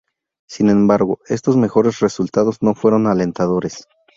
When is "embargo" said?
0.71-1.19